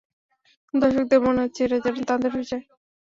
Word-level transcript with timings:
দর্শকদের 0.73 1.19
মনে 1.25 1.39
হচ্ছে 1.43 1.61
এটা 1.63 1.77
যেনো 1.85 2.01
তাদেরও 2.09 2.41
জয়! 2.41 2.65